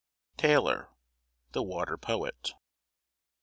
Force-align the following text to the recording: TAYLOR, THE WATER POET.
TAYLOR, 0.35 0.89
THE 1.51 1.61
WATER 1.61 1.95
POET. 1.95 2.53